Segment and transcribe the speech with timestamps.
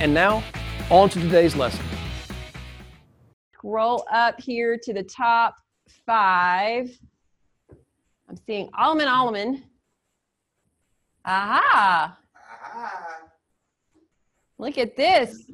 [0.00, 0.42] And now,
[0.90, 1.84] on to today's lesson
[3.62, 5.54] scroll up here to the top
[6.04, 6.90] five.
[8.28, 9.62] I'm seeing Alleman Alleman.
[11.24, 12.18] Aha.
[12.36, 13.08] Aha.
[14.58, 15.44] Look at this.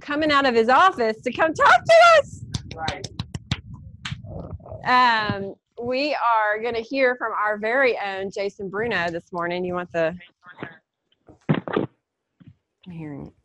[0.00, 2.44] Coming out of his office to come talk to us.
[2.76, 3.08] Right.
[4.84, 9.64] Um, we are going to hear from our very own Jason Bruno this morning.
[9.64, 10.14] You want the.
[11.48, 13.41] I'm hearing it.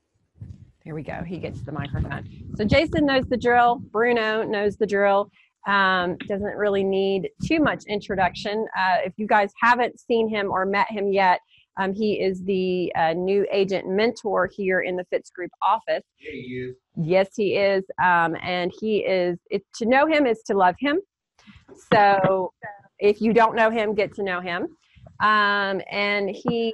[0.87, 1.21] Here we go.
[1.21, 2.29] He gets the microphone.
[2.55, 3.81] So Jason knows the drill.
[3.91, 5.29] Bruno knows the drill.
[5.67, 8.65] Um, doesn't really need too much introduction.
[8.73, 11.41] Uh, if you guys haven't seen him or met him yet,
[11.77, 16.05] um, he is the uh, new agent mentor here in the Fitz Group office.
[16.19, 16.75] Yeah, he is.
[16.95, 17.83] Yes, he is.
[18.01, 21.01] Um, and he is, it, to know him is to love him.
[21.91, 22.53] So
[22.99, 24.69] if you don't know him, get to know him.
[25.19, 26.73] Um, and he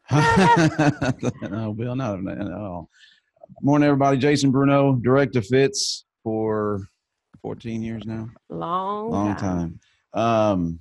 [0.12, 2.90] no, Bill, not at all.
[3.62, 4.18] Morning, everybody.
[4.18, 6.88] Jason Bruno, Director Fitz for
[7.42, 8.30] 14 years now.
[8.50, 9.80] Long, long time.
[10.14, 10.24] time.
[10.24, 10.80] Um,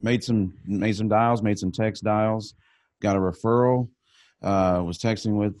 [0.00, 2.54] made some made some dials, made some text dials,
[3.00, 3.88] got a referral.
[4.42, 5.54] Uh, was texting with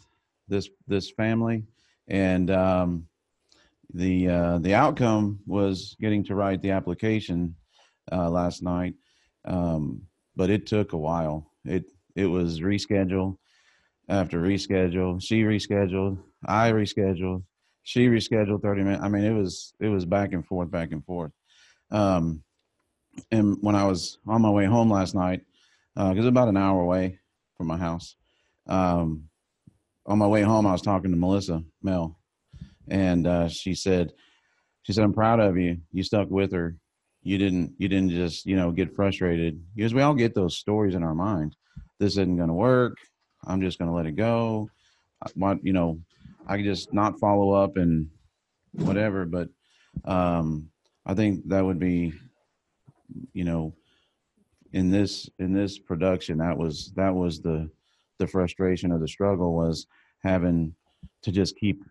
[0.48, 1.64] this this family,
[2.08, 3.06] and um,
[3.92, 7.54] the uh, the outcome was getting to write the application
[8.12, 8.94] uh, last night,
[9.46, 10.02] um,
[10.36, 11.50] but it took a while.
[11.64, 11.84] It
[12.14, 13.38] it was rescheduled
[14.08, 15.22] after reschedule.
[15.22, 16.18] She rescheduled.
[16.46, 17.42] I rescheduled
[17.84, 19.02] she rescheduled 30 minutes.
[19.04, 21.30] I mean, it was it was back and forth, back and forth.
[21.90, 22.42] Um,
[23.30, 25.42] and when I was on my way home last night,
[25.94, 27.20] because uh, it's about an hour away
[27.56, 28.16] from my house,
[28.66, 29.28] um,
[30.06, 32.18] on my way home, I was talking to Melissa Mel,
[32.88, 34.12] and uh, she said,
[34.82, 35.78] she said, "I'm proud of you.
[35.92, 36.76] You stuck with her.
[37.22, 40.94] You didn't you didn't just you know get frustrated because we all get those stories
[40.94, 41.54] in our mind.
[42.00, 42.96] This isn't going to work.
[43.46, 44.70] I'm just going to let it go.
[45.34, 46.00] What you know."
[46.46, 48.08] I could just not follow up and
[48.72, 49.24] whatever.
[49.24, 49.48] But
[50.04, 50.68] um,
[51.06, 52.12] I think that would be,
[53.32, 53.74] you know,
[54.72, 57.70] in this in this production, that was that was the
[58.18, 59.86] the frustration or the struggle was
[60.22, 60.74] having
[61.22, 61.82] to just keep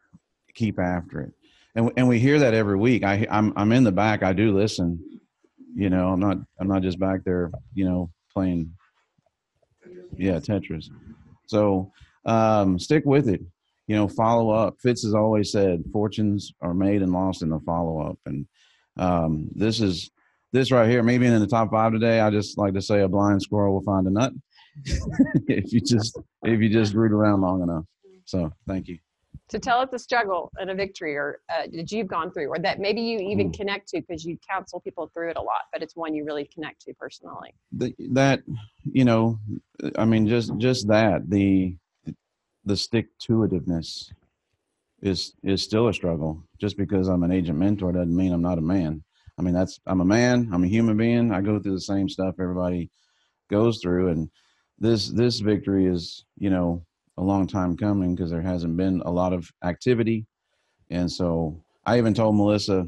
[0.53, 1.33] keep after it.
[1.75, 3.03] And and we hear that every week.
[3.03, 4.23] I I'm I'm in the back.
[4.23, 5.03] I do listen.
[5.75, 7.51] You know, I'm not I'm not just back there.
[7.73, 8.71] You know, playing.
[10.15, 10.89] Yeah, Tetris.
[11.47, 11.91] So
[12.25, 13.41] um, stick with it
[13.87, 14.75] you know, follow up.
[14.81, 18.17] Fitz has always said fortunes are made and lost in the follow up.
[18.25, 18.47] And
[18.97, 20.09] um, this is
[20.51, 22.19] this right here, maybe in the top five today.
[22.19, 24.33] I just like to say a blind squirrel will find a nut
[25.47, 27.85] if you just if you just root around long enough.
[28.25, 28.97] So thank you.
[29.49, 32.59] To tell us a struggle and a victory, or uh, that you've gone through, or
[32.59, 33.57] that maybe you even mm.
[33.57, 36.45] connect to because you counsel people through it a lot, but it's one you really
[36.45, 37.53] connect to personally.
[37.73, 38.41] The, that
[38.83, 39.39] you know,
[39.97, 41.75] I mean, just just that the
[42.65, 44.11] the stick to itiveness
[45.01, 46.41] is is still a struggle.
[46.59, 49.03] Just because I'm an agent mentor doesn't mean I'm not a man.
[49.37, 51.31] I mean that's I'm a man, I'm a human being.
[51.31, 52.89] I go through the same stuff everybody
[53.49, 54.29] goes through and
[54.79, 56.83] this this victory is, you know,
[57.17, 60.25] a long time coming because there hasn't been a lot of activity.
[60.89, 62.87] And so I even told Melissa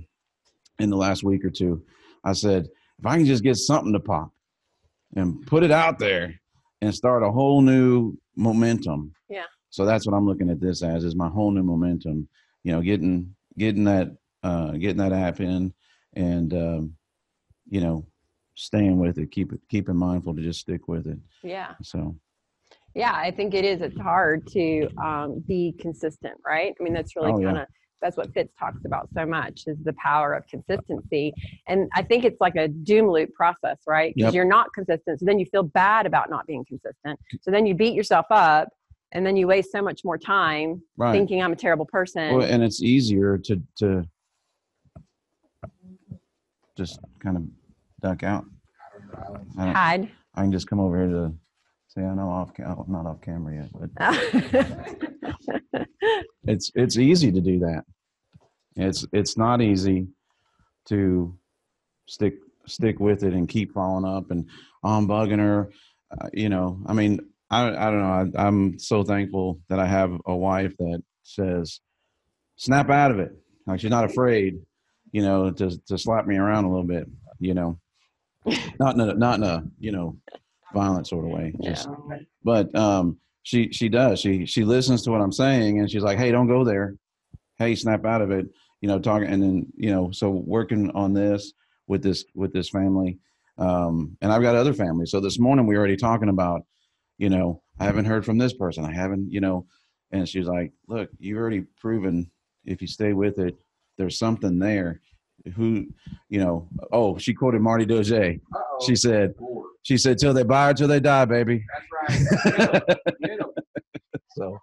[0.80, 1.84] in the last week or two,
[2.24, 2.68] I said,
[3.00, 4.32] if I can just get something to pop
[5.16, 6.34] and put it out there
[6.82, 9.14] and start a whole new momentum.
[9.30, 9.44] Yeah
[9.76, 12.30] so that's what I'm looking at this as is my whole new momentum.
[12.64, 15.74] You know, getting getting that uh, getting that app in,
[16.14, 16.94] and um,
[17.70, 18.08] you know,
[18.56, 19.32] staying with it.
[19.32, 21.20] Keep it keeping mindful to just stick with it.
[21.44, 21.74] Yeah.
[21.84, 22.16] So.
[22.94, 23.82] Yeah, I think it is.
[23.82, 26.74] It's hard to um, be consistent, right?
[26.80, 27.56] I mean, that's really oh, kind of.
[27.58, 27.66] Yeah
[28.02, 31.34] that's what Fitz talks about so much is the power of consistency.
[31.68, 34.14] And I think it's like a doom loop process, right?
[34.14, 34.36] Because yep.
[34.36, 35.20] you're not consistent.
[35.20, 37.20] So then you feel bad about not being consistent.
[37.42, 38.68] So then you beat yourself up
[39.12, 41.12] and then you waste so much more time right.
[41.12, 42.36] thinking I'm a terrible person.
[42.36, 44.08] Well, and it's easier to to
[46.78, 47.44] just kind of
[48.02, 48.46] duck out.
[49.58, 50.12] I hide.
[50.34, 51.34] I can just come over here to
[51.88, 53.90] say I know off I'm not off camera yet, but
[56.44, 57.86] it's it's easy to do that.
[58.76, 60.08] It's it's not easy
[60.90, 61.38] to
[62.08, 62.36] stick
[62.68, 64.50] stick with it and keep following up and
[64.84, 65.70] oh, I'm bugging her.
[66.12, 67.20] Uh, you know, I mean,
[67.56, 68.40] I I don't know.
[68.40, 71.80] I, I'm so thankful that I have a wife that says,
[72.58, 73.32] "Snap out of it."
[73.68, 74.60] Like she's not afraid,
[75.12, 77.08] you know, to to slap me around a little bit.
[77.40, 77.80] You know,
[78.80, 80.18] not in a not in a you know
[80.74, 81.54] violent sort of way.
[81.62, 82.18] Just, yeah.
[82.44, 84.20] but um, she she does.
[84.20, 86.96] She she listens to what I'm saying, and she's like, "Hey, don't go there.
[87.58, 88.48] Hey, snap out of it."
[88.82, 91.54] You know, talking, and then you know, so working on this
[91.88, 93.20] with this with this family,
[93.58, 95.12] um, and I've got other families.
[95.12, 96.66] So this morning we were already talking about,
[97.18, 98.86] you know, I haven't heard from this person.
[98.86, 99.68] I haven't, you know,
[100.12, 102.30] and she's like, "Look, you've already proven
[102.66, 103.56] if you stay with it,
[103.98, 105.02] there's something there."
[105.56, 105.88] Who,
[106.30, 106.70] you know?
[106.92, 108.38] Oh, she quoted Marty Dozier.
[108.86, 109.34] She said,
[109.84, 111.64] she said, till they buy it, till they die, baby.
[112.08, 112.98] That's right.
[114.32, 114.58] so.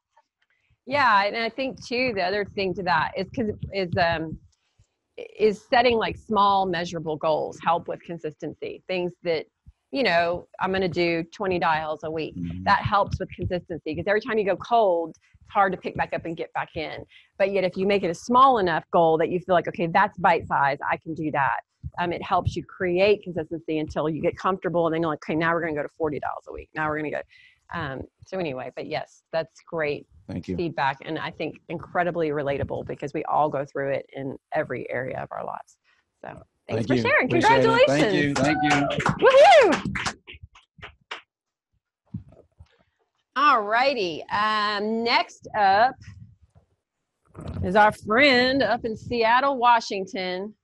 [0.87, 4.37] Yeah, and I think too the other thing to that is because is um
[5.17, 8.83] is setting like small measurable goals help with consistency.
[8.89, 9.47] Things that
[9.93, 12.37] you know I'm going to do 20 dials a week.
[12.37, 12.65] Mm-hmm.
[12.65, 16.13] That helps with consistency because every time you go cold, it's hard to pick back
[16.13, 17.05] up and get back in.
[17.39, 19.87] But yet if you make it a small enough goal that you feel like okay,
[19.87, 21.61] that's bite size, I can do that
[21.99, 25.35] um, it helps you create consistency until you get comfortable and then you're like okay
[25.35, 28.03] now we're going to go to $40 a week now we're going to go um,
[28.27, 30.57] so anyway but yes that's great Thank you.
[30.57, 35.19] feedback and i think incredibly relatable because we all go through it in every area
[35.21, 35.77] of our lives
[36.25, 37.03] so thanks Thank for you.
[37.03, 38.39] sharing Appreciate congratulations it.
[38.39, 40.17] thank you thank you Woohoo!
[43.37, 45.95] all righty um, next up
[47.65, 50.55] is our friend up in seattle washington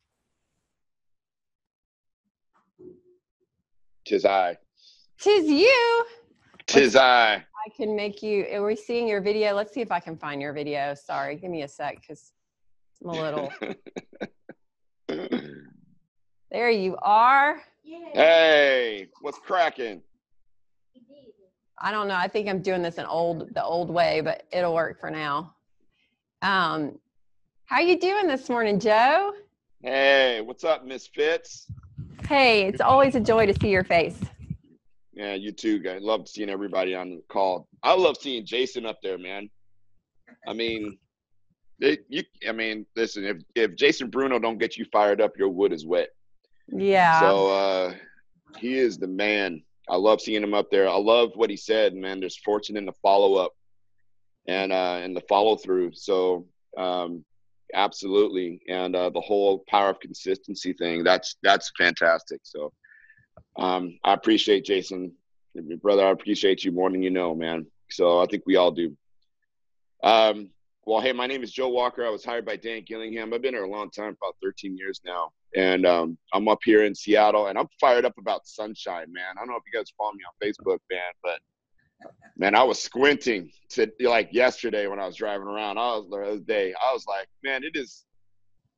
[4.08, 4.56] Tis I.
[5.20, 6.04] Tis you.
[6.66, 7.34] Tis I.
[7.34, 8.46] I can make you.
[8.54, 9.52] Are we seeing your video?
[9.52, 10.94] Let's see if I can find your video.
[10.94, 12.32] Sorry, give me a sec because
[13.04, 13.52] I'm a little.
[16.50, 17.62] there you are.
[18.12, 20.02] Hey, what's cracking?
[21.80, 22.16] I don't know.
[22.16, 25.54] I think I'm doing this in old the old way, but it'll work for now.
[26.42, 26.98] Um,
[27.66, 29.32] how you doing this morning, Joe?
[29.82, 31.66] Hey, what's up, Miss Fitz?
[32.26, 34.18] Hey, it's always a joy to see your face.
[35.12, 36.02] Yeah, you too, guys.
[36.02, 37.68] Love seeing everybody on the call.
[37.82, 39.48] I love seeing Jason up there, man.
[40.46, 40.98] I mean,
[41.80, 42.22] it, you.
[42.48, 43.24] I mean, listen.
[43.24, 46.08] If if Jason Bruno don't get you fired up, your wood is wet.
[46.68, 47.20] Yeah.
[47.20, 47.94] So uh,
[48.58, 49.62] he is the man.
[49.88, 50.88] I love seeing him up there.
[50.88, 52.20] I love what he said, man.
[52.20, 53.52] There's fortune in the follow up,
[54.46, 55.92] and uh, and the follow through.
[55.94, 57.24] So um,
[57.74, 62.72] absolutely and uh, the whole power of consistency thing that's that's fantastic so
[63.58, 65.12] um, i appreciate jason
[65.82, 68.96] brother i appreciate you more than you know man so i think we all do
[70.02, 70.48] um,
[70.86, 73.54] well hey my name is joe walker i was hired by dan gillingham i've been
[73.54, 77.46] here a long time about 13 years now and um, i'm up here in seattle
[77.46, 80.20] and i'm fired up about sunshine man i don't know if you guys follow me
[80.26, 81.40] on facebook man but
[82.36, 85.78] man, I was squinting to like yesterday when I was driving around.
[85.78, 86.72] I was the other day.
[86.74, 88.04] I was like, man, it is.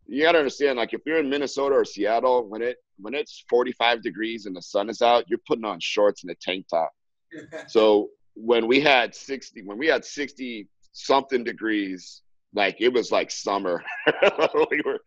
[0.07, 4.03] You gotta understand, like if you're in Minnesota or Seattle, when it when it's 45
[4.03, 6.91] degrees and the sun is out, you're putting on shorts and a tank top.
[7.69, 12.23] so when we had 60, when we had 60 something degrees,
[12.55, 13.83] like it was like summer.
[14.71, 14.99] we were,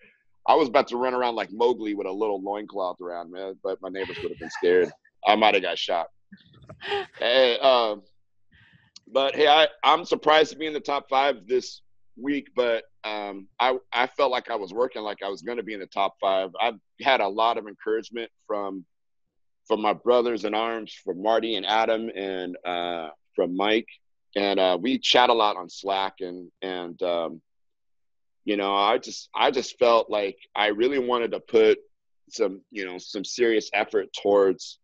[0.48, 3.56] I was about to run around like Mowgli with a little loincloth around, man.
[3.64, 4.92] But my neighbors would have been scared.
[5.26, 6.08] I might have got shot
[7.20, 8.02] hey, um,
[9.12, 11.82] but hey, I, I'm surprised to be in the top five this
[12.16, 15.64] week, but um, I I felt like I was working like I was going to
[15.64, 16.52] be in the top five.
[16.60, 18.86] I've had a lot of encouragement from
[19.68, 23.88] from my brothers in arms, from Marty and Adam, and uh, from Mike,
[24.36, 27.42] and uh, we chat a lot on Slack, and and um,
[28.46, 31.80] you know, I just I just felt like I really wanted to put
[32.30, 34.80] some you know some serious effort towards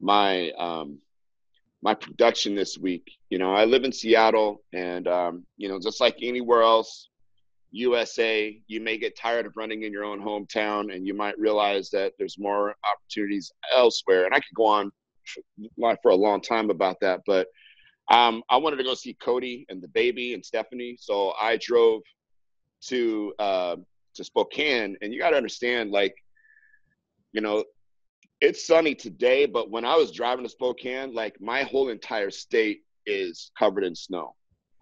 [0.00, 0.98] my um,
[1.82, 3.10] my production this week.
[3.28, 7.08] You know, I live in Seattle, and um, you know, just like anywhere else,
[7.72, 11.90] USA, you may get tired of running in your own hometown, and you might realize
[11.90, 14.24] that there's more opportunities elsewhere.
[14.24, 14.90] And I could go on
[16.02, 17.46] for, a long time about that, but
[18.10, 22.02] um, I wanted to go see Cody and the baby and Stephanie, so I drove
[22.88, 23.76] to uh,
[24.14, 26.14] to Spokane, and you got to understand, like,
[27.32, 27.64] you know,
[28.40, 32.82] it's sunny today, but when I was driving to Spokane, like my whole entire state
[33.06, 34.34] is covered in snow.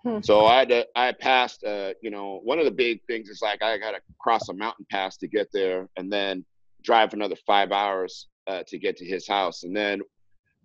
[0.02, 0.20] Hmm.
[0.22, 3.40] So I had to, I passed, uh, you know, one of the big things is
[3.42, 6.44] like I got to cross a mountain pass to get there and then
[6.82, 9.62] drive another five hours uh, to get to his house.
[9.62, 10.00] And then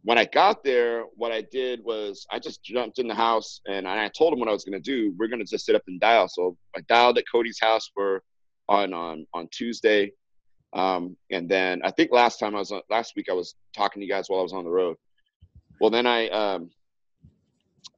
[0.06, 3.88] when I got there, what I did was I just jumped in the house and
[3.88, 5.16] I told him what I was going to do.
[5.18, 6.28] We're going to just sit up and dial.
[6.28, 8.22] So I dialed at Cody's house for
[8.70, 10.12] on on on Tuesday,
[10.74, 14.00] um, and then I think last time I was on, last week I was talking
[14.00, 14.96] to you guys while I was on the road.
[15.82, 16.70] Well, then I um,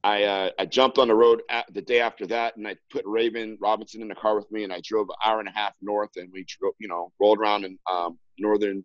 [0.02, 3.58] I uh, I jumped on the road the day after that, and I put Raven
[3.60, 6.10] Robinson in the car with me, and I drove an hour and a half north,
[6.16, 8.82] and we drove, you know, rolled around in um, northern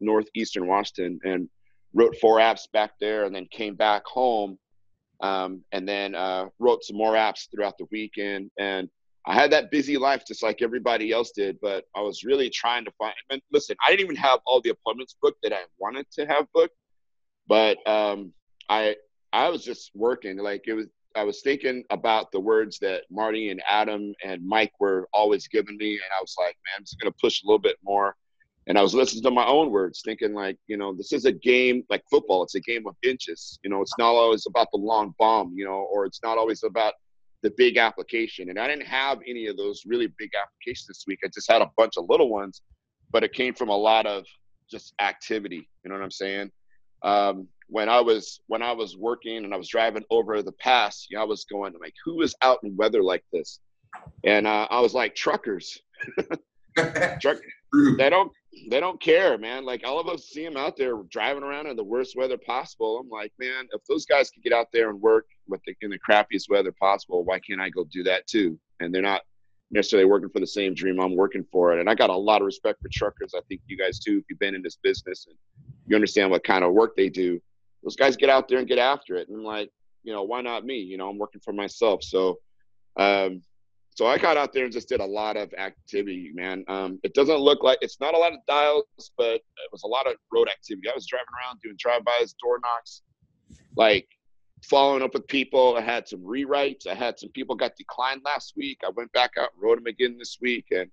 [0.00, 1.48] northeastern Washington, and
[1.94, 4.58] wrote four apps back there and then came back home
[5.20, 8.50] um, and then uh, wrote some more apps throughout the weekend.
[8.58, 8.88] And
[9.26, 12.84] i had that busy life just like everybody else did but i was really trying
[12.84, 16.06] to find and listen i didn't even have all the appointments booked that i wanted
[16.10, 16.74] to have booked
[17.48, 18.32] but um,
[18.68, 18.94] i
[19.32, 20.38] i was just working.
[20.38, 24.72] Like it was i was thinking about the words that marty and adam and mike
[24.80, 27.46] were always giving me and i was like man i'm just going to push a
[27.46, 28.16] little bit more
[28.66, 31.32] and I was listening to my own words, thinking like, you know, this is a
[31.32, 32.42] game like football.
[32.42, 33.58] It's a game of inches.
[33.62, 36.62] You know, it's not always about the long bomb, you know, or it's not always
[36.62, 36.94] about
[37.42, 38.48] the big application.
[38.48, 41.18] And I didn't have any of those really big applications this week.
[41.22, 42.62] I just had a bunch of little ones,
[43.10, 44.24] but it came from a lot of
[44.70, 45.68] just activity.
[45.84, 46.50] You know what I'm saying?
[47.02, 51.06] Um, when I was when I was working and I was driving over the pass,
[51.10, 53.60] you know, I was going like, who is out in weather like this?
[54.24, 55.78] And uh, I was like, truckers.
[57.20, 57.38] Truck,
[57.98, 58.32] they don't
[58.68, 59.64] they don't care, man.
[59.64, 62.98] Like all of us see them out there driving around in the worst weather possible.
[62.98, 65.90] I'm like, man, if those guys can get out there and work with the, in
[65.90, 68.58] the crappiest weather possible, why can't I go do that too?
[68.80, 69.22] And they're not
[69.70, 71.80] necessarily working for the same dream I'm working for it.
[71.80, 73.34] And I got a lot of respect for truckers.
[73.36, 75.36] I think you guys too, if you've been in this business and
[75.86, 77.40] you understand what kind of work they do.
[77.82, 79.28] Those guys get out there and get after it.
[79.28, 79.70] And I'm like,
[80.02, 80.78] you know, why not me?
[80.78, 82.02] You know, I'm working for myself.
[82.02, 82.38] So
[82.96, 83.42] um,
[83.94, 86.64] so I got out there and just did a lot of activity, man.
[86.66, 88.84] Um, it doesn't look like it's not a lot of dials,
[89.16, 90.88] but it was a lot of road activity.
[90.88, 93.02] I was driving around doing drive-bys, door knocks,
[93.76, 94.08] like
[94.64, 95.76] following up with people.
[95.76, 96.88] I had some rewrites.
[96.88, 98.80] I had some people got declined last week.
[98.84, 100.90] I went back out, wrote them again this week, and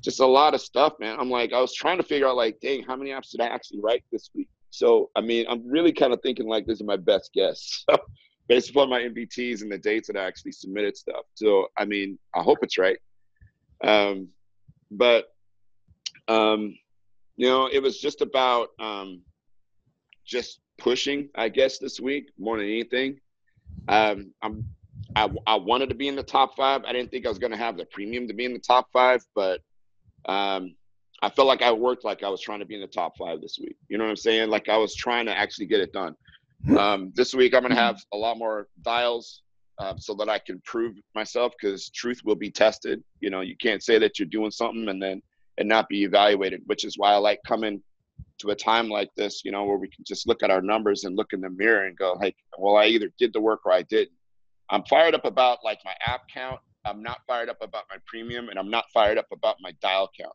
[0.00, 1.20] just a lot of stuff, man.
[1.20, 3.46] I'm like, I was trying to figure out, like, dang, how many apps did I
[3.46, 4.48] actually write this week?
[4.70, 7.84] So, I mean, I'm really kind of thinking like this is my best guess.
[8.48, 11.24] based upon my MVTs and the dates that I actually submitted stuff.
[11.34, 12.98] So, I mean, I hope it's right.
[13.82, 14.28] Um,
[14.90, 15.26] but,
[16.28, 16.76] um,
[17.36, 19.22] you know, it was just about um,
[20.24, 23.20] just pushing, I guess, this week more than anything.
[23.88, 24.64] Um, I'm,
[25.16, 26.84] I, I wanted to be in the top five.
[26.84, 28.88] I didn't think I was going to have the premium to be in the top
[28.92, 29.60] five, but
[30.26, 30.74] um,
[31.22, 33.40] I felt like I worked like I was trying to be in the top five
[33.40, 33.76] this week.
[33.88, 34.50] You know what I'm saying?
[34.50, 36.14] Like I was trying to actually get it done.
[36.76, 39.42] Um, this week, I'm going to have a lot more dials
[39.78, 43.02] uh, so that I can prove myself because truth will be tested.
[43.20, 45.22] You know, you can't say that you're doing something and then
[45.58, 47.82] and not be evaluated, which is why I like coming
[48.38, 51.04] to a time like this, you know, where we can just look at our numbers
[51.04, 53.72] and look in the mirror and go, hey, well, I either did the work or
[53.72, 54.16] I didn't.
[54.70, 56.60] I'm fired up about like my app count.
[56.84, 60.10] I'm not fired up about my premium and I'm not fired up about my dial
[60.18, 60.34] count.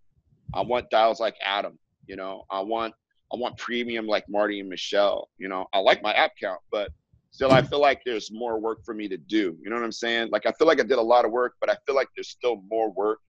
[0.53, 2.93] I want dials like Adam, you know, I want
[3.33, 5.29] I want premium like Marty and Michelle.
[5.37, 6.91] You know, I like my app count, but
[7.31, 9.57] still I feel like there's more work for me to do.
[9.61, 10.29] You know what I'm saying?
[10.31, 12.29] Like I feel like I did a lot of work, but I feel like there's
[12.29, 13.19] still more work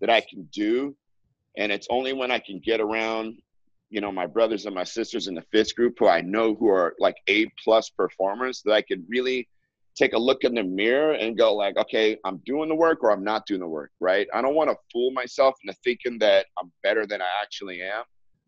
[0.00, 0.96] that I can do.
[1.56, 3.36] And it's only when I can get around,
[3.90, 6.68] you know, my brothers and my sisters in the Fitz group who I know who
[6.68, 9.48] are like A plus performers that I can really
[9.94, 13.12] take a look in the mirror and go like, okay, I'm doing the work or
[13.12, 14.26] I'm not doing the work, right?
[14.34, 18.02] I don't want to fool myself into thinking that I'm better than I actually am.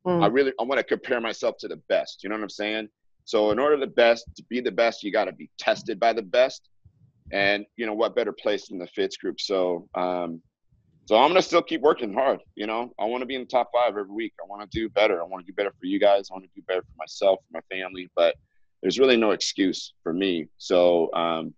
[0.07, 0.23] Mm.
[0.23, 2.23] I really I want to compare myself to the best.
[2.23, 2.89] You know what I'm saying?
[3.25, 6.13] So in order the best to be the best, you got to be tested by
[6.13, 6.69] the best.
[7.33, 9.41] And you know what better place than the Fitz group?
[9.41, 10.41] So um,
[11.07, 12.41] so I'm gonna still keep working hard.
[12.55, 14.33] You know, I want to be in the top five every week.
[14.41, 15.21] I want to do better.
[15.21, 16.29] I want to do better for you guys.
[16.31, 18.09] I want to do better for myself, for my family.
[18.15, 18.37] But
[18.83, 20.47] there's really no excuse for me.
[20.59, 21.55] So um,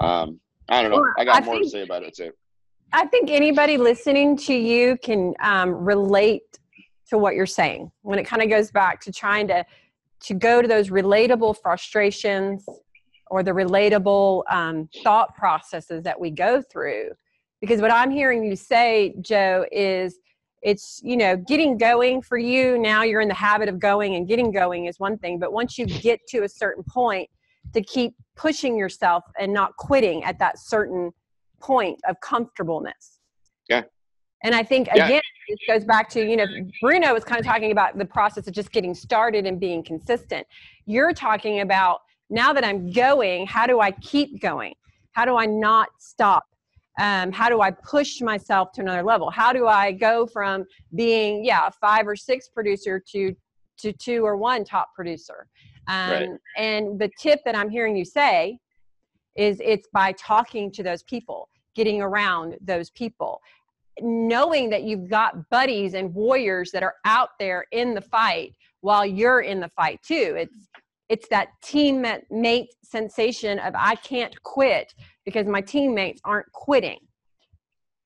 [0.00, 1.06] um, I don't know.
[1.18, 2.32] I got I more think, to say about it too.
[2.92, 6.58] I think anybody listening to you can um, relate
[7.08, 7.90] to what you're saying.
[8.02, 9.64] When it kind of goes back to trying to
[10.20, 12.66] to go to those relatable frustrations
[13.30, 17.10] or the relatable um, thought processes that we go through.
[17.60, 20.18] Because what i'm hearing you say joe is
[20.62, 24.26] it's you know getting going for you now you're in the habit of going and
[24.26, 25.38] getting going is one thing.
[25.38, 27.28] But once you get to a certain point
[27.74, 31.12] to keep pushing yourself and not quitting at that certain
[31.60, 33.18] point of comfortableness.
[33.68, 33.82] Yeah
[34.42, 35.06] and I think yeah.
[35.06, 36.46] again, this goes back to, you know,
[36.80, 40.46] Bruno was kind of talking about the process of just getting started and being consistent.
[40.86, 44.74] You're talking about now that I'm going, how do I keep going?
[45.12, 46.44] How do I not stop?
[47.00, 49.30] Um, how do I push myself to another level?
[49.30, 50.64] How do I go from
[50.94, 53.34] being, yeah, a five or six producer to
[53.78, 55.46] to two or one top producer.
[55.86, 56.28] Um, right.
[56.56, 58.58] And the tip that I'm hearing you say
[59.36, 63.40] is it's by talking to those people, getting around those people,
[64.02, 69.04] knowing that you've got buddies and warriors that are out there in the fight while
[69.04, 70.34] you're in the fight too.
[70.36, 70.68] It's
[71.08, 74.92] it's that teammate sensation of I can't quit
[75.24, 76.98] because my teammates aren't quitting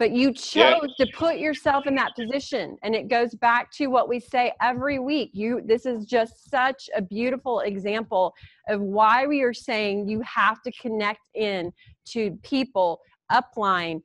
[0.02, 1.04] but you chose yeah.
[1.04, 4.98] to put yourself in that position and it goes back to what we say every
[4.98, 8.34] week you this is just such a beautiful example
[8.68, 11.72] of why we are saying you have to connect in
[12.04, 14.02] to people upline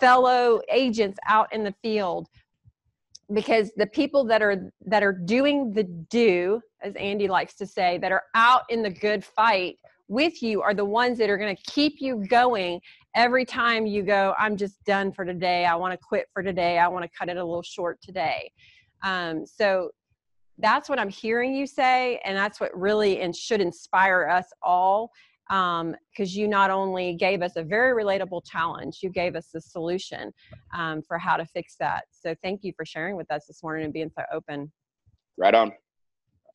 [0.00, 2.28] fellow agents out in the field
[3.32, 7.98] because the people that are that are doing the do as andy likes to say
[7.98, 9.76] that are out in the good fight
[10.08, 12.80] with you are the ones that are going to keep you going
[13.14, 15.64] every time you go i'm just done for today.
[15.64, 16.78] I want to quit for today.
[16.78, 18.50] I want to cut it a little short today.
[19.02, 19.90] Um, so
[20.58, 25.10] that's what i'm hearing you say and that's what really and should inspire us all
[25.48, 29.60] because um, you not only gave us a very relatable challenge you gave us the
[29.60, 30.32] solution
[30.74, 33.84] um, for how to fix that so thank you for sharing with us this morning
[33.84, 34.70] and being so open
[35.38, 35.72] right on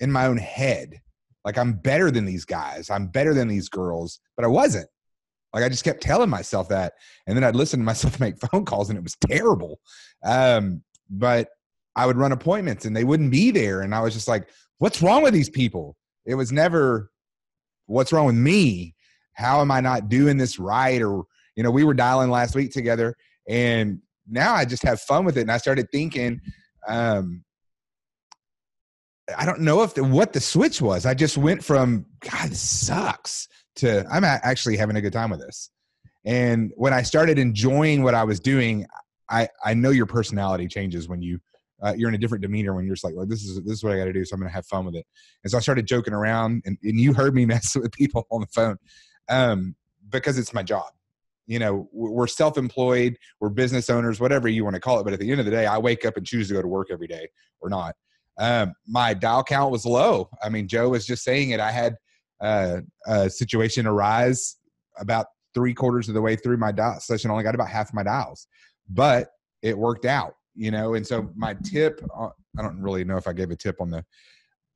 [0.00, 1.00] in my own head,
[1.44, 4.88] like I'm better than these guys, I'm better than these girls, but I wasn't.
[5.52, 6.94] Like I just kept telling myself that,
[7.26, 9.80] and then I'd listen to myself make phone calls, and it was terrible.
[10.24, 11.48] Um, but
[11.96, 14.48] I would run appointments, and they wouldn't be there, and I was just like,
[14.78, 17.10] "What's wrong with these people?" It was never
[17.90, 18.94] what's wrong with me?
[19.32, 21.02] How am I not doing this right?
[21.02, 21.24] Or,
[21.56, 23.16] you know, we were dialing last week together
[23.48, 25.42] and now I just have fun with it.
[25.42, 26.40] And I started thinking,
[26.86, 27.44] um,
[29.36, 31.04] I don't know if the, what the switch was.
[31.04, 35.40] I just went from God, this sucks to I'm actually having a good time with
[35.40, 35.70] this.
[36.24, 38.86] And when I started enjoying what I was doing,
[39.28, 41.40] I I know your personality changes when you
[41.82, 43.84] uh, you're in a different demeanor when you're just like, well, this is this is
[43.84, 45.06] what I got to do, so I'm gonna have fun with it.
[45.44, 48.42] And so I started joking around, and, and you heard me mess with people on
[48.42, 48.76] the phone
[49.28, 49.74] um,
[50.08, 50.90] because it's my job.
[51.46, 55.04] You know, we're self-employed, we're business owners, whatever you want to call it.
[55.04, 56.68] But at the end of the day, I wake up and choose to go to
[56.68, 57.28] work every day
[57.60, 57.96] or not.
[58.38, 60.30] Um, my dial count was low.
[60.42, 61.58] I mean, Joe was just saying it.
[61.58, 61.96] I had
[62.40, 64.56] uh, a situation arise
[64.96, 67.32] about three quarters of the way through my dial session.
[67.32, 68.46] Only got about half my dials,
[68.88, 70.94] but it worked out you know?
[70.94, 73.90] And so my tip uh, i don't really know if i gave a tip on
[73.90, 74.04] the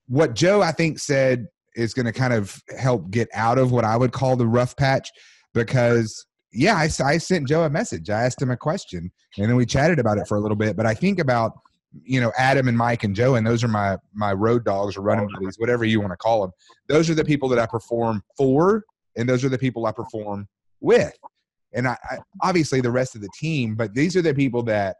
[0.06, 3.84] what joe i think said is going to kind of help get out of what
[3.84, 5.10] i would call the rough patch
[5.52, 8.10] because yeah I, I sent joe a message.
[8.10, 10.76] I asked him a question and then we chatted about it for a little bit.
[10.76, 11.52] But i think about
[12.02, 15.02] you know adam and mike and joe and those are my my road dogs or
[15.02, 16.50] running buddies whatever you want to call them
[16.88, 18.82] those are the people that i perform for
[19.16, 20.48] and those are the people i perform
[20.80, 21.16] with.
[21.72, 24.96] And I, I obviously the rest of the team but these are the people that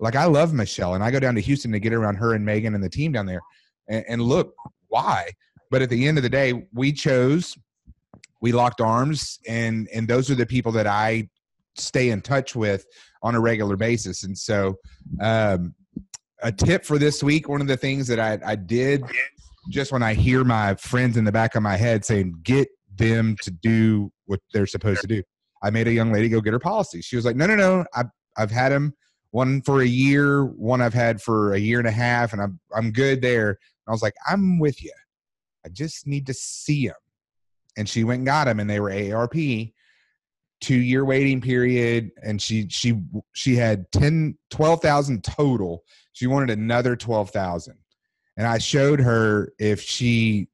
[0.00, 2.44] like I love Michelle, and I go down to Houston to get around her and
[2.44, 3.40] Megan and the team down there.
[3.88, 4.54] And, and look,
[4.88, 5.30] why?
[5.70, 7.56] but at the end of the day, we chose,
[8.40, 11.28] we locked arms, and and those are the people that I
[11.76, 12.86] stay in touch with
[13.22, 14.24] on a regular basis.
[14.24, 14.76] And so,
[15.20, 15.74] um,
[16.42, 19.04] a tip for this week, one of the things that I, I did
[19.70, 23.36] just when I hear my friends in the back of my head saying, get them
[23.42, 25.22] to do what they're supposed to do.
[25.62, 27.02] I made a young lady go get her policy.
[27.02, 28.06] She was like, no, no, no, I've,
[28.36, 28.94] I've had them
[29.30, 32.58] one for a year, one I've had for a year and a half, and I'm,
[32.74, 33.48] I'm good there.
[33.48, 34.92] And I was like, I'm with you.
[35.64, 36.96] I just need to see them.
[37.76, 39.72] And she went and got them, and they were AARP
[40.60, 43.00] two year waiting period and she she
[43.32, 47.76] she had 10 12,000 total she wanted another 12,000
[48.36, 50.48] and I showed her if she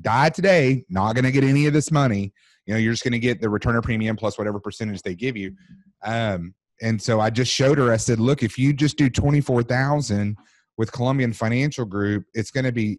[0.00, 2.32] died today not going to get any of this money
[2.66, 5.36] you know you're just going to get the returner premium plus whatever percentage they give
[5.36, 5.54] you
[6.04, 10.36] um and so I just showed her I said look if you just do 24,000
[10.76, 12.98] with Columbian Financial Group it's going to be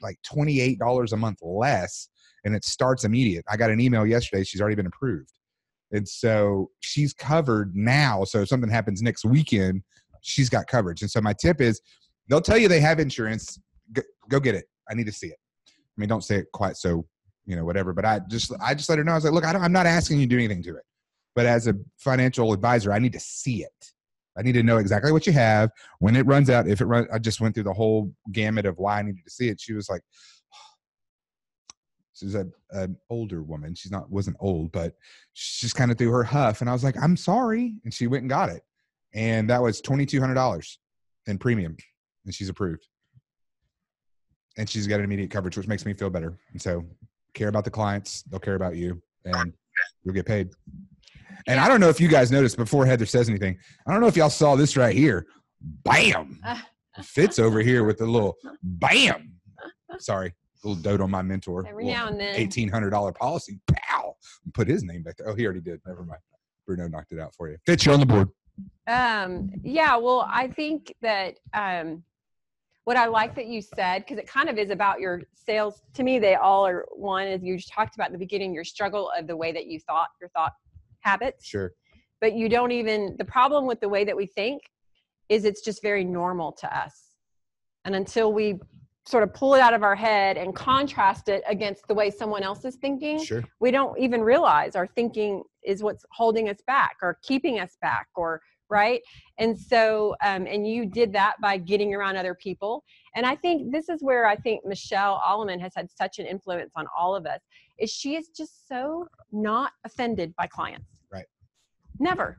[0.00, 2.08] like $28 a month less
[2.44, 5.32] and it starts immediate I got an email yesterday she's already been approved
[5.92, 8.24] and so she's covered now.
[8.24, 9.82] So if something happens next weekend,
[10.22, 11.02] she's got coverage.
[11.02, 11.80] And so my tip is
[12.28, 13.60] they'll tell you they have insurance.
[14.28, 14.64] Go, get it.
[14.90, 15.36] I need to see it.
[15.68, 17.06] I mean, don't say it quite so,
[17.44, 17.92] you know, whatever.
[17.92, 19.12] But I just, I just let her know.
[19.12, 20.84] I was like, look, I I'm not asking you to do anything to it.
[21.34, 23.92] But as a financial advisor, I need to see it.
[24.36, 26.66] I need to know exactly what you have when it runs out.
[26.66, 29.30] If it runs, I just went through the whole gamut of why I needed to
[29.30, 29.60] see it.
[29.60, 30.02] She was like,
[32.14, 33.74] she's a, an older woman.
[33.74, 34.94] She's not wasn't old, but
[35.34, 38.22] she's kind of threw her huff, and I was like, "I'm sorry," and she went
[38.22, 38.62] and got it,
[39.14, 40.78] and that was twenty two hundred dollars
[41.26, 41.76] in premium,
[42.24, 42.86] and she's approved,
[44.56, 46.38] and she's got immediate coverage, which makes me feel better.
[46.52, 46.84] And so,
[47.34, 49.52] care about the clients, they'll care about you, and
[50.04, 50.50] you'll get paid.
[51.46, 53.58] And I don't know if you guys noticed before Heather says anything.
[53.86, 55.26] I don't know if y'all saw this right here.
[55.60, 56.40] Bam!
[57.02, 59.34] Fitz over here with a little bam.
[59.98, 61.66] Sorry little dote on my mentor.
[61.66, 62.34] Every now and then.
[62.36, 63.60] Eighteen hundred dollar policy.
[63.72, 64.16] Pow!
[64.54, 65.28] Put his name back there.
[65.28, 65.80] Oh, he already did.
[65.86, 66.20] Never mind.
[66.66, 67.56] Bruno knocked it out for you.
[67.66, 68.28] Fitz, you're on the board.
[68.86, 72.04] Um, yeah, well, I think that um,
[72.84, 75.82] what I like that you said, because it kind of is about your sales.
[75.94, 79.10] To me, they all are one, as you talked about in the beginning, your struggle
[79.18, 80.52] of the way that you thought, your thought
[81.02, 81.46] habits.
[81.46, 81.72] Sure.
[82.20, 84.62] But you don't even, the problem with the way that we think
[85.28, 87.14] is it's just very normal to us.
[87.84, 88.60] And until we
[89.06, 92.44] sort of pull it out of our head and contrast it against the way someone
[92.44, 93.42] else is thinking, Sure.
[93.58, 98.06] we don't even realize our thinking is what's holding us back or keeping us back
[98.14, 98.40] or
[98.72, 99.02] right
[99.38, 102.82] and so um, and you did that by getting around other people
[103.14, 106.72] and i think this is where i think michelle alleman has had such an influence
[106.74, 107.40] on all of us
[107.82, 110.86] is she is just so not offended by clients.
[111.12, 111.26] Right.
[111.98, 112.38] never.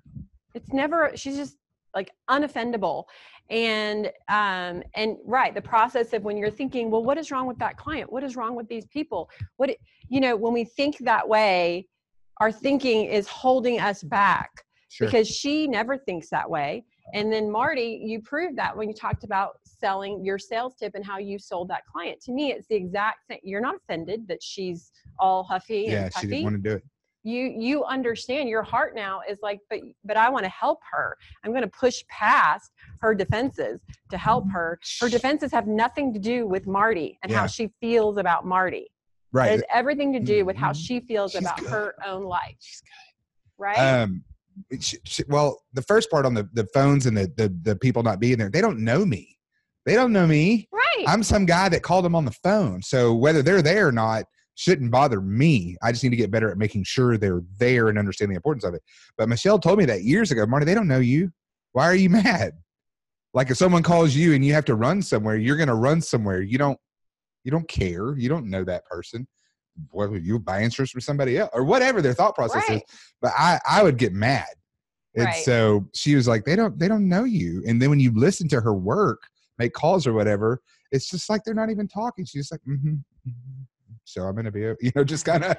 [0.55, 1.57] It's never she's just
[1.93, 3.03] like unoffendable.
[3.49, 7.59] And um and right the process of when you're thinking well what is wrong with
[7.59, 8.11] that client?
[8.11, 9.29] What is wrong with these people?
[9.57, 9.69] What
[10.09, 11.87] you know when we think that way
[12.37, 14.49] our thinking is holding us back
[14.89, 15.07] Sure.
[15.07, 16.85] because she never thinks that way.
[17.15, 19.53] And then marty you proved that when you talked about
[19.83, 23.19] selling your sales tip and how you sold that client to me it's the exact
[23.29, 26.69] same you're not offended that she's all huffy yeah, and she puffy didn't want to
[26.69, 26.83] do it.
[27.23, 31.17] you you understand your heart now is like but but i want to help her
[31.43, 36.19] i'm going to push past her defenses to help her her defenses have nothing to
[36.19, 37.39] do with marty and Yeah.
[37.41, 38.87] how she feels about marty
[39.33, 39.47] Right.
[39.49, 40.85] it has everything to do with how Mhm.
[40.85, 41.69] she feels She's about good.
[41.71, 43.63] her own life She's good.
[43.63, 44.23] right Um,
[44.79, 48.03] she, she, well, the first part on the, the phones and the, the the people
[48.03, 49.32] not being there, they don't know me.
[49.85, 50.67] They don't know me.
[50.71, 52.81] right I'm some guy that called them on the phone.
[52.81, 54.23] So whether they're there or not
[54.55, 55.75] shouldn't bother me.
[55.81, 58.63] I just need to get better at making sure they're there and understand the importance
[58.63, 58.83] of it.
[59.17, 61.31] But Michelle told me that years ago, Marty, they don't know you.
[61.71, 62.53] Why are you mad?
[63.33, 66.01] Like if someone calls you and you have to run somewhere, you're going to run
[66.01, 66.41] somewhere.
[66.41, 66.77] You don't,
[67.43, 68.15] you don't care.
[68.15, 69.27] You don't know that person.
[69.91, 72.81] Would you buy insurance from somebody else or whatever their thought process is?
[73.21, 74.45] But I, I would get mad.
[75.15, 75.43] And Right.
[75.43, 77.63] so she was like, they don't, they don't know you.
[77.67, 79.23] And then when you listen to her work,
[79.63, 82.25] make calls or whatever, it's just like they're not even talking.
[82.25, 82.95] She's like, mm-hmm,
[84.03, 85.57] so I'm gonna be, you know, just kind of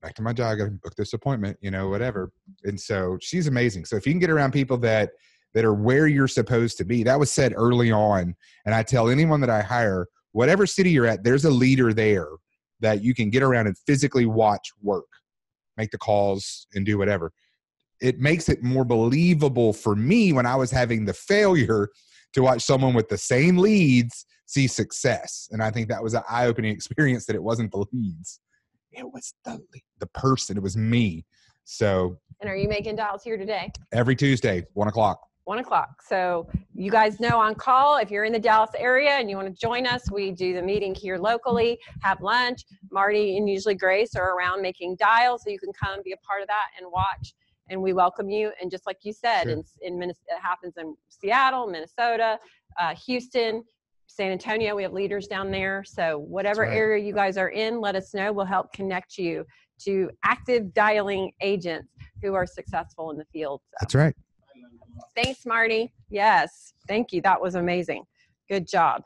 [0.00, 0.52] back to my job.
[0.52, 2.32] I gotta book this appointment, you know, whatever.
[2.64, 3.84] And so she's amazing.
[3.84, 5.10] So if you can get around people that
[5.54, 8.34] that are where you're supposed to be, that was said early on.
[8.64, 12.28] And I tell anyone that I hire, whatever city you're at, there's a leader there
[12.80, 15.08] that you can get around and physically watch work,
[15.76, 17.32] make the calls, and do whatever.
[18.00, 21.90] It makes it more believable for me when I was having the failure
[22.34, 25.48] to watch someone with the same leads see success.
[25.50, 28.40] And I think that was an eye opening experience that it wasn't the leads,
[28.92, 29.60] it was the,
[29.98, 31.24] the person, it was me.
[31.64, 35.20] So and are you making dials here today every Tuesday, one o'clock.
[35.44, 36.02] one o'clock.
[36.06, 39.48] So you guys know on call if you're in the Dallas area and you want
[39.48, 42.64] to join us, we do the meeting here locally, have lunch.
[42.90, 46.42] Marty and usually Grace are around making dials, so you can come be a part
[46.42, 47.34] of that and watch.
[47.68, 48.52] And we welcome you.
[48.60, 49.52] And just like you said, Sure.
[49.52, 52.38] in, in Minnesota, it happens in Seattle, Minnesota,
[52.78, 53.64] uh, Houston,
[54.06, 54.76] San Antonio.
[54.76, 55.84] We have leaders down there.
[55.86, 56.76] So whatever right.
[56.76, 58.32] area you guys are in, let us know.
[58.32, 59.46] We'll help connect you
[59.84, 61.88] to active dialing agents
[62.22, 63.60] who are successful in the field.
[63.64, 63.76] So.
[63.80, 64.14] That's right.
[65.16, 65.92] Thanks, Marty.
[66.10, 67.22] Yes, thank you.
[67.22, 68.04] That was amazing.
[68.48, 69.02] Good job.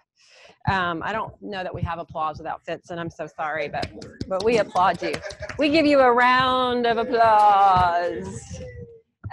[0.68, 3.88] Um, I don't know that we have applause without Fitz, and I'm so sorry, but
[4.26, 5.14] but we applaud you.
[5.58, 8.60] We give you a round of applause.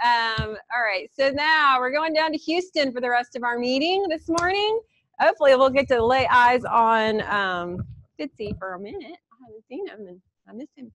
[0.04, 3.58] Um, all right, so now we're going down to Houston for the rest of our
[3.58, 4.80] meeting this morning.
[5.20, 7.78] Hopefully, we'll get to lay eyes on um,
[8.18, 9.02] Fitzy for a minute.
[9.02, 10.92] I haven't seen him, and I miss him.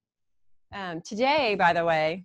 [0.74, 2.24] Um, today, by the way,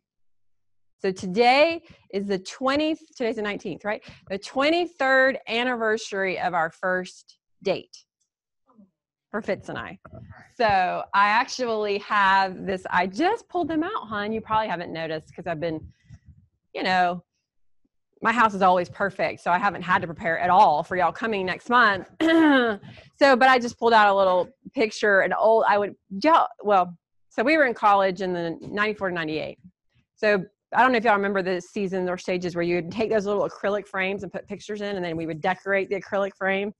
[1.00, 4.03] so today is the 20th, today's the 19th, right?
[4.31, 8.05] The 23rd anniversary of our first date
[9.31, 9.98] for Fitz and I.
[10.57, 14.33] So I actually have this, I just pulled them out, hon.
[14.33, 15.85] You probably haven't noticed because I've been,
[16.72, 17.24] you know,
[18.22, 19.42] my house is always perfect.
[19.42, 22.09] So I haven't had to prepare at all for y'all coming next month.
[22.22, 22.79] so,
[23.18, 25.96] but I just pulled out a little picture, an old, I would,
[26.62, 26.96] well,
[27.29, 29.59] so we were in college in the 94 to 98.
[30.14, 33.11] So I don't know if y'all remember the seasons or stages where you would take
[33.11, 36.35] those little acrylic frames and put pictures in, and then we would decorate the acrylic
[36.37, 36.72] frame.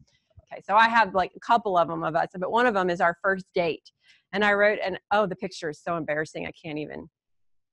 [0.55, 2.91] Okay, so I have like a couple of them of us, but one of them
[2.91, 3.91] is our first date,
[4.33, 6.47] and I wrote, and oh, the picture is so embarrassing.
[6.47, 7.09] I can't even,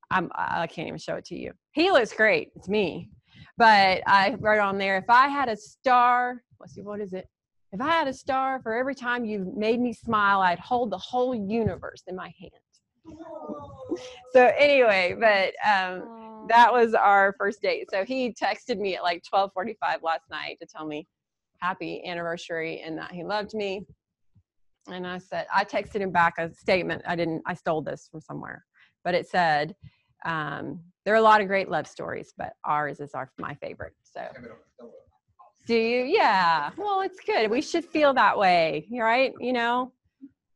[0.10, 1.52] I'm, I can't even show it to you.
[1.74, 2.50] He looks great.
[2.56, 3.10] It's me,
[3.58, 7.28] but I wrote on there, if I had a star, let's see, what is it?
[7.72, 10.98] If I had a star for every time you made me smile, I'd hold the
[10.98, 12.52] whole universe in my hand.
[14.34, 17.88] So anyway, but um, that was our first date.
[17.91, 21.06] So he texted me at like 12:45 last night to tell me
[21.62, 23.86] happy anniversary and that he loved me.
[24.88, 27.04] And I said I texted him back a statement.
[27.08, 27.43] I didn't.
[27.45, 28.65] I stole this from somewhere,
[29.04, 29.76] but it said
[30.26, 33.93] um, there are a lot of great love stories, but ours is our my favorite.
[34.04, 34.28] So.
[35.67, 36.04] Do you?
[36.04, 36.71] Yeah.
[36.76, 37.52] Well, it's good.
[37.52, 39.32] We should feel that way, right?
[39.39, 39.93] You know,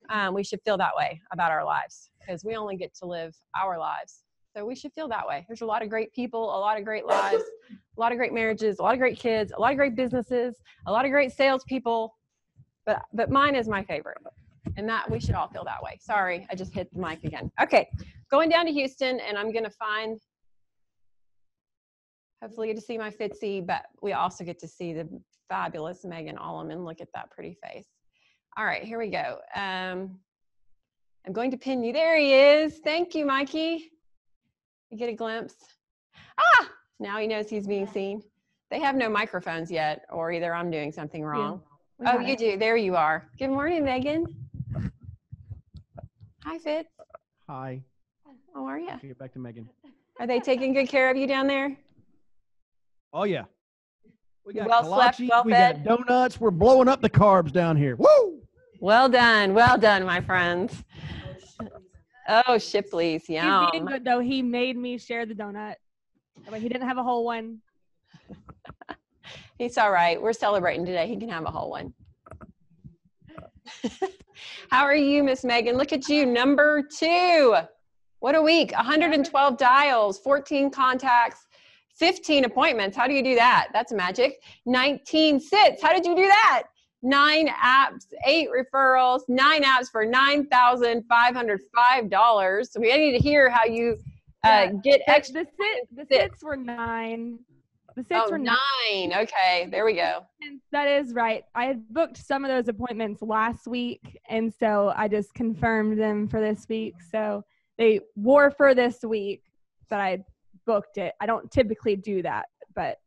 [0.09, 3.35] um, we should feel that way about our lives because we only get to live
[3.55, 4.24] our lives.
[4.55, 5.43] So we should feel that way.
[5.47, 8.31] There's a lot of great people, a lot of great lives, a lot of great
[8.33, 10.55] marriages, a lot of great kids, a lot of great businesses,
[10.87, 12.15] a lot of great salespeople.
[12.85, 14.17] But but mine is my favorite.
[14.77, 15.97] And that we should all feel that way.
[15.99, 17.51] Sorry, I just hit the mic again.
[17.61, 17.89] Okay,
[18.31, 20.19] going down to Houston, and I'm gonna find.
[22.41, 25.09] Hopefully, get to see my Fitzy, but we also get to see the
[25.49, 26.85] fabulous Megan Alleman.
[26.85, 27.87] Look at that pretty face.
[28.57, 29.39] All right, here we go.
[29.55, 30.19] Um,
[31.25, 31.91] I'm going to pin you.
[31.91, 32.79] There he is.
[32.83, 33.91] Thank you, Mikey.
[34.95, 35.55] You get a glimpse.
[36.39, 36.69] Ah,
[37.01, 38.21] now he knows he's being seen.
[38.71, 41.61] They have no microphones yet, or either I'm doing something wrong.
[41.99, 42.39] We Oh, got you it.
[42.39, 42.57] do.
[42.57, 43.27] There you are.
[43.37, 44.25] Good morning, Megan.
[46.45, 46.87] Hi, Fitz.
[47.49, 47.81] Hi.
[48.53, 48.91] How are you?
[49.01, 49.67] Get back to Megan.
[50.21, 51.75] Are they taking good care of you down there?
[53.11, 53.43] Oh yeah.
[54.45, 55.83] We got Well slept, well we fed?
[55.83, 56.39] got donuts.
[56.39, 57.97] We're blowing up the carbs down here.
[57.97, 58.39] Woo!
[58.79, 59.53] Well done.
[59.53, 60.85] Well done, my friends.
[62.27, 63.29] Oh, Shipley's.
[63.29, 63.61] Yeah.
[63.61, 64.19] He's being good though.
[64.19, 65.75] He made me share the donut.
[66.49, 67.59] But he didn't have a whole one.
[69.57, 70.21] He's all right.
[70.21, 71.07] We're celebrating today.
[71.07, 71.93] He can have a whole one.
[74.69, 75.77] How are you, Miss Megan?
[75.77, 77.55] Look at you, number two.
[78.19, 78.71] What a week.
[78.71, 81.47] 112 dials, 14 contacts,
[81.97, 82.97] 15 appointments.
[82.97, 83.69] How do you do that?
[83.71, 84.41] That's magic.
[84.65, 85.81] 19 sits.
[85.81, 86.63] How did you do that?
[87.01, 92.67] Nine apps, eight referrals, nine apps for $9,505.
[92.67, 93.97] So we need to hear how you
[94.43, 95.43] uh, get The, extra.
[95.43, 97.39] the, sit, the sits were nine.
[97.95, 98.57] The sits Oh, were nine.
[98.91, 99.13] nine.
[99.23, 100.25] Okay, there we go.
[100.41, 101.43] And that is right.
[101.55, 106.27] I had booked some of those appointments last week, and so I just confirmed them
[106.27, 106.95] for this week.
[107.09, 107.43] So
[107.77, 109.43] they were for this week,
[109.89, 110.23] but I
[110.65, 111.13] booked it.
[111.21, 112.97] I don't typically do that, but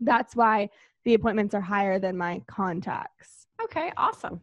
[0.00, 0.68] that's why
[1.08, 3.46] the appointments are higher than my contacts.
[3.64, 4.42] Okay, awesome.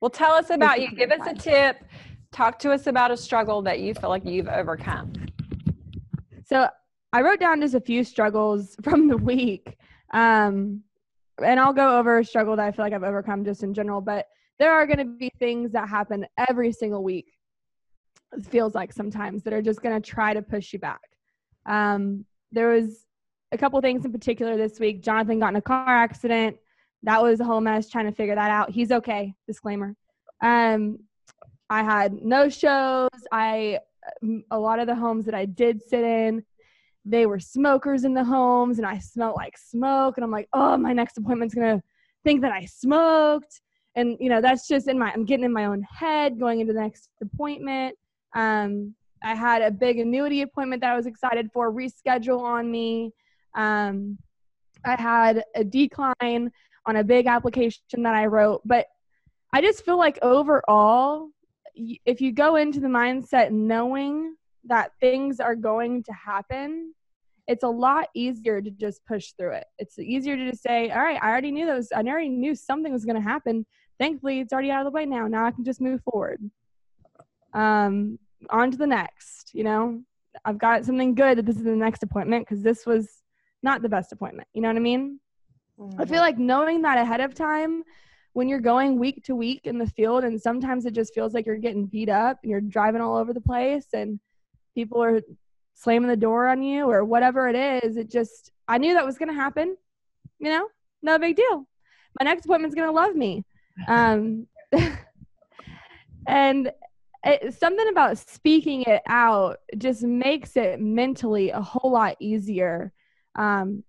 [0.00, 0.94] Well, tell us about you.
[0.94, 1.82] Give us a tip.
[2.30, 5.12] Talk to us about a struggle that you feel like you've overcome.
[6.46, 6.68] So
[7.12, 9.76] I wrote down just a few struggles from the week.
[10.12, 10.82] Um,
[11.42, 14.00] and I'll go over a struggle that I feel like I've overcome just in general,
[14.00, 14.28] but
[14.60, 17.32] there are going to be things that happen every single week.
[18.38, 21.00] It feels like sometimes that are just going to try to push you back.
[21.66, 23.04] Um, there was
[23.54, 25.02] a couple things in particular this week.
[25.02, 26.56] Jonathan got in a car accident.
[27.02, 28.70] That was a whole mess trying to figure that out.
[28.70, 29.34] He's okay.
[29.46, 29.94] Disclaimer.
[30.42, 30.98] Um,
[31.70, 33.08] I had no shows.
[33.32, 33.78] I
[34.50, 36.44] a lot of the homes that I did sit in,
[37.04, 40.16] they were smokers in the homes and I smelled like smoke.
[40.16, 41.82] And I'm like, oh, my next appointment's to
[42.22, 43.60] think that I smoked.
[43.94, 46.72] And, you know, that's just in my, I'm getting in my own head going into
[46.72, 47.96] the next appointment.
[48.34, 53.12] Um, I had a big annuity appointment that I was excited for, reschedule on me.
[53.54, 54.18] Um,
[54.84, 56.50] I had a decline
[56.86, 58.62] on a big application that I wrote.
[58.64, 58.86] But
[59.52, 61.28] I just feel like overall,
[61.74, 64.36] if you go into the mindset knowing
[64.66, 66.94] that things are going to happen,
[67.46, 69.66] it's a lot easier to just push through it.
[69.78, 72.92] It's easier to just say, all right, I already knew those, I already knew something
[72.92, 73.66] was going to happen.
[73.98, 75.26] Thankfully, it's already out of the way now.
[75.26, 76.40] Now I can just move forward.
[77.52, 78.18] Um,
[78.50, 80.02] on to the next, you know,
[80.44, 83.22] I've got something good that this is the next appointment because this was
[83.64, 84.46] not the best appointment.
[84.52, 85.18] You know what I mean?
[85.80, 86.00] Mm-hmm.
[86.00, 87.82] I feel like knowing that ahead of time
[88.34, 91.46] when you're going week to week in the field and sometimes it just feels like
[91.46, 94.20] you're getting beat up and you're driving all over the place and
[94.74, 95.20] people are
[95.74, 99.18] slamming the door on you or whatever it is it just i knew that was
[99.18, 99.76] going to happen
[100.38, 100.66] you know
[101.02, 101.66] no big deal
[102.20, 103.44] my next appointment's going to love me
[103.88, 104.46] um,
[106.28, 106.70] and
[107.24, 112.92] it, something about speaking it out just makes it mentally a whole lot easier
[113.36, 113.82] um,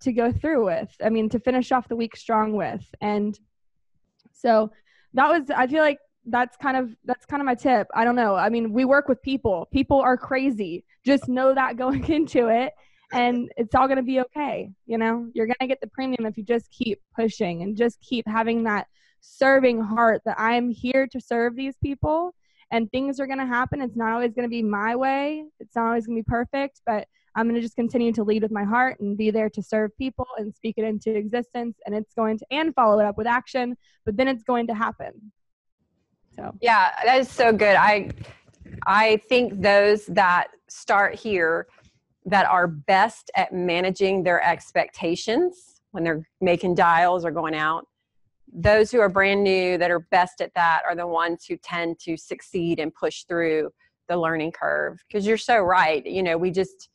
[0.00, 3.38] to go through with i mean to finish off the week strong with and
[4.32, 4.70] so
[5.14, 7.88] that was I feel like that's kind of that's kind of my tip.
[7.94, 8.34] I don't know.
[8.34, 9.68] I mean, we work with people.
[9.72, 10.84] People are crazy.
[11.04, 12.72] Just know that going into it
[13.12, 15.28] and it's all going to be okay, you know?
[15.34, 18.62] You're going to get the premium if you just keep pushing and just keep having
[18.64, 18.86] that
[19.20, 22.34] serving heart that I'm here to serve these people
[22.70, 23.80] and things are going to happen.
[23.80, 25.44] It's not always going to be my way.
[25.58, 27.08] It's not always going to be perfect, but
[27.40, 29.96] I'm going to just continue to lead with my heart and be there to serve
[29.96, 31.78] people and speak it into existence.
[31.86, 34.74] And it's going to, and follow it up with action, but then it's going to
[34.74, 35.32] happen.
[36.36, 37.76] So, yeah, that is so good.
[37.76, 38.10] I,
[38.86, 41.66] I think those that start here
[42.26, 47.86] that are best at managing their expectations when they're making dials or going out
[48.52, 52.00] those who are brand new that are best at that are the ones who tend
[52.00, 53.70] to succeed and push through
[54.08, 56.88] the learning curve because you're so right you know we just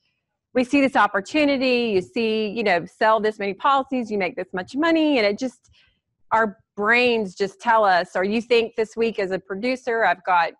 [0.56, 4.48] we see this opportunity you see you know sell this many policies you make this
[4.54, 5.70] much money and it just
[6.32, 10.54] our brains just tell us or you think this week as a producer i've got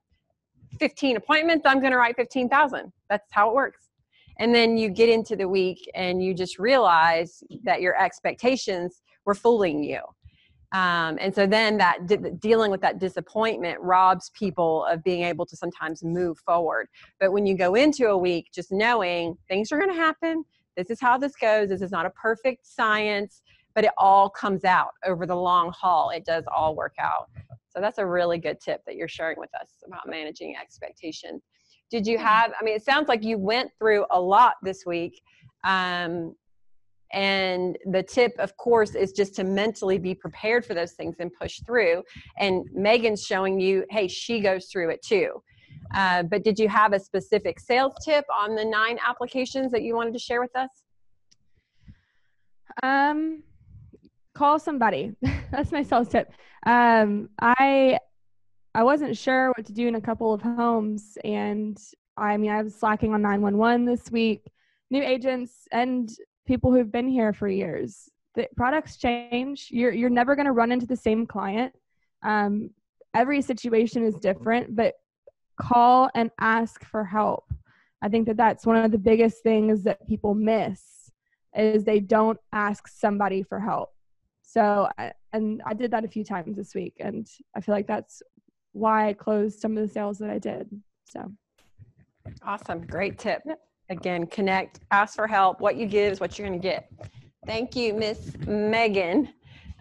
[0.80, 3.90] 15 appointments i'm going to write 15000 that's how it works.
[4.38, 9.36] And then you get into the week and you just realize that your expectations were
[9.36, 10.02] fooling you
[10.76, 15.46] um, and so then that de- dealing with that disappointment robs people of being able
[15.46, 16.88] to sometimes move forward.
[17.18, 20.44] But when you go into a week just knowing things are going to happen,
[20.76, 23.42] this is how this goes, this is not a perfect science,
[23.74, 26.10] but it all comes out over the long haul.
[26.10, 27.30] It does all work out.
[27.70, 31.44] So that's a really good tip that you're sharing with us about managing expectations.
[31.90, 35.22] Did you have, I mean, it sounds like you went through a lot this week.
[35.64, 36.36] Um,
[37.12, 41.32] and the tip, of course, is just to mentally be prepared for those things and
[41.34, 42.04] push through.
[42.38, 45.42] And Megan's showing you, hey, she goes through it too.
[45.94, 49.96] Uh, but did you have a specific sales tip on the nine applications that you
[49.96, 50.70] wanted to share with us?
[52.84, 53.44] Um,
[54.34, 55.16] call somebody.
[55.52, 56.32] That's my sales tip.
[56.66, 58.00] Um, I
[58.74, 61.78] I wasn't sure what to do in a couple of homes, and
[62.18, 64.52] I mean I was slacking on nine one one this week.
[64.92, 66.10] New agents and
[66.46, 68.10] people who've been here for years.
[68.36, 69.70] The products change.
[69.72, 71.74] You're you're never going to run into the same client.
[72.24, 72.72] Um,
[73.14, 74.96] every situation is different, but
[75.60, 77.46] call and ask for help.
[78.02, 81.10] I think that that's one of the biggest things that people miss
[81.58, 83.92] is they don't ask somebody for help.
[84.42, 84.90] So,
[85.34, 88.22] and I did that a few times this week, and I feel like that's
[88.74, 90.70] why I closed some of the sales that I did.
[91.10, 91.32] So,
[92.44, 93.42] awesome, great tip.
[93.90, 94.00] Yep.
[94.00, 95.62] Again, connect, ask for help.
[95.62, 96.92] What you give is what you're going to get.
[97.46, 99.30] Thank you, Miss Megan.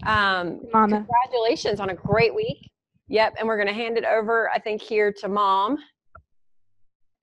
[0.05, 1.07] Um, Mama.
[1.07, 2.71] Congratulations on a great week.
[3.09, 5.79] Yep, and we're going to hand it over, I think, here to Mom.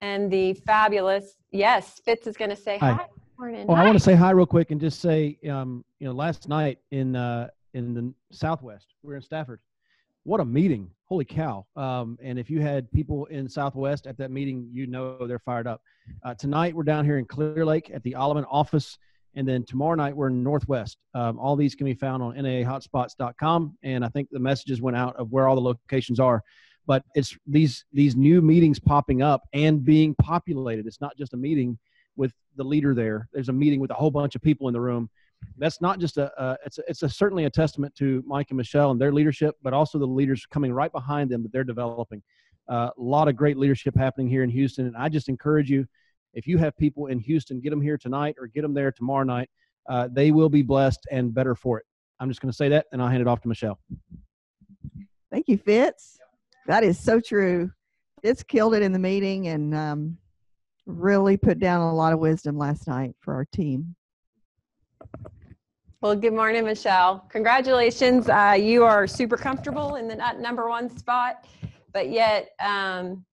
[0.02, 2.94] And the fabulous, yes, Fitz is going to say hi.
[2.94, 3.06] hi.
[3.38, 3.68] Morning.
[3.68, 3.84] Well, hi.
[3.84, 6.80] I want to say hi real quick and just say, um, you know, last night
[6.92, 9.60] in uh, in the Southwest, we are in Stafford.
[10.24, 10.92] What a meeting!
[11.06, 11.66] Holy cow!
[11.76, 15.66] Um, and if you had people in Southwest at that meeting, you know they're fired
[15.66, 15.82] up.
[16.24, 19.00] Uh, tonight we're down here in Clear Lake at the Alleman office,
[19.34, 21.00] and then tomorrow night we're in Northwest.
[21.16, 25.16] Um, all these can be found on naahotspots.com, and I think the messages went out
[25.16, 26.44] of where all the locations are.
[26.86, 30.86] But it's these these new meetings popping up and being populated.
[30.86, 31.80] It's not just a meeting
[32.16, 33.28] with the leader there.
[33.34, 35.10] There's a meeting with a whole bunch of people in the room.
[35.58, 38.58] That's not just a, uh, it's a, it's a certainly a testament to Mike and
[38.58, 42.22] Michelle and their leadership, but also the leaders coming right behind them that they're developing.
[42.70, 44.88] Uh, a lot of great leadership happening here in Houston.
[44.88, 45.86] And I just encourage you
[46.34, 49.24] If you have people in Houston, get them here tonight or get them there tomorrow
[49.24, 49.50] night.
[49.90, 51.86] Uh, they will be blessed and better for it.
[52.20, 53.80] I'm just going to say that, and I'll hand it off to Michelle.
[55.32, 56.20] Thank you, Fitz.
[56.68, 57.72] That is so true.
[58.22, 60.18] Fitz killed it in the meeting and um,
[60.86, 63.96] really put down a lot of wisdom last night for our team.
[66.02, 67.24] Well, good morning, Michelle.
[67.30, 68.28] Congratulations.
[68.28, 71.46] Uh, you are super comfortable in the number one spot,
[71.94, 73.24] but yet um,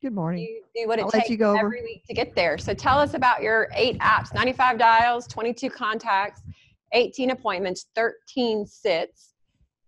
[0.00, 0.44] good morning.
[0.44, 2.56] You do what it I'll takes every week to get there.
[2.56, 6.40] So tell us about your eight apps: 95 dials, 22 contacts,
[6.92, 9.34] 18 appointments, 13 sits.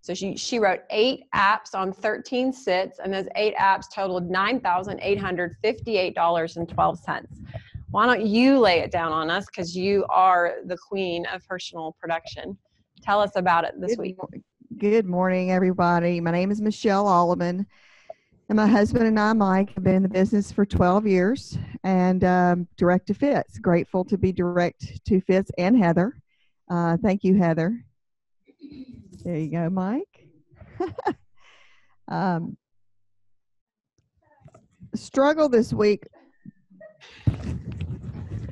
[0.02, 7.26] So she, she wrote eight apps on 13 sits, and those eight apps totaled $9,858.12
[7.96, 11.96] why don't you lay it down on us because you are the queen of personal
[11.98, 12.54] production.
[13.00, 14.16] Tell us about it this good, week.
[14.76, 16.20] Good morning, everybody.
[16.20, 17.64] My name is Michelle Alleman,
[18.50, 22.22] and my husband and I, Mike, have been in the business for 12 years and
[22.22, 23.58] um, direct to Fitz.
[23.58, 26.20] Grateful to be direct to Fitz and Heather.
[26.70, 27.82] Uh, thank you, Heather.
[29.24, 30.28] There you go, Mike.
[32.08, 32.58] um,
[34.94, 36.06] struggle this week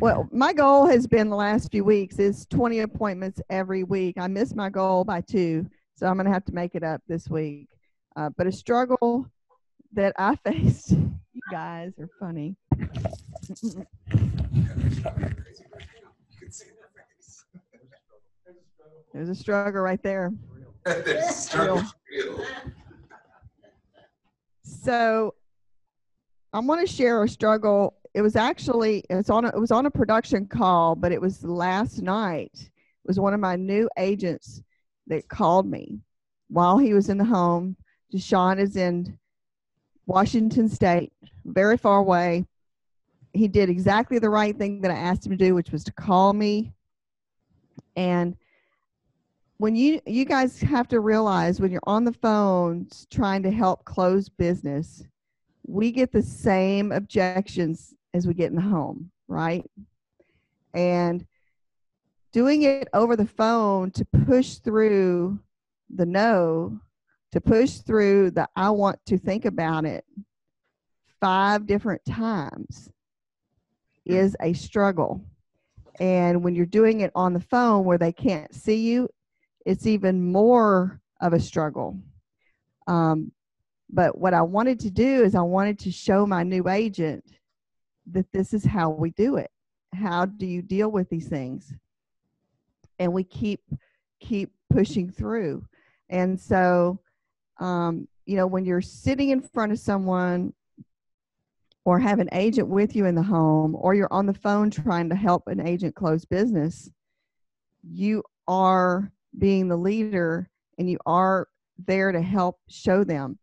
[0.01, 4.17] well, my goal has been the last few weeks is 20 appointments every week.
[4.19, 5.67] I missed my goal by two,
[5.97, 7.69] so I'm going to have to make it up this week.
[8.17, 9.27] Uh, but a struggle
[9.93, 12.57] that I faced, you guys are funny.
[19.13, 20.33] There's a struggle right there.
[24.63, 25.35] so
[26.53, 29.87] I want to share a struggle it was actually it's on a, it was on
[29.87, 32.53] a production call, but it was last night.
[32.55, 34.63] It was one of my new agents
[35.09, 35.99] that called me
[36.49, 37.77] while he was in the home.
[38.15, 39.19] Deshaun is in
[40.07, 41.13] Washington State,
[41.45, 42.47] very far away.
[43.33, 45.93] He did exactly the right thing that I asked him to do, which was to
[45.93, 46.73] call me.
[47.97, 48.37] And
[49.57, 53.85] when you you guys have to realize when you're on the phone trying to help
[53.85, 55.03] close business,
[55.67, 59.69] we get the same objections as we get in the home, right?
[60.73, 61.27] And
[62.33, 65.39] doing it over the phone to push through
[65.95, 66.81] the no,
[67.33, 70.05] to push through the I want to think about it
[71.21, 72.89] five different times
[74.05, 75.25] is a struggle.
[75.99, 79.09] And when you're doing it on the phone where they can't see you,
[79.65, 81.99] it's even more of a struggle.
[82.87, 83.33] Um,
[83.91, 87.25] but what I wanted to do is I wanted to show my new agent
[88.13, 89.51] that this is how we do it.
[89.95, 91.73] How do you deal with these things?
[92.99, 93.61] And we keep
[94.21, 95.65] keep pushing through.
[96.09, 96.99] And so,
[97.59, 100.53] um, you know, when you're sitting in front of someone
[101.85, 105.09] or have an agent with you in the home or you're on the phone trying
[105.11, 106.91] to help an agent close business,
[107.83, 110.49] you are being the leader
[110.79, 111.49] and you are
[111.87, 113.39] there to help show them.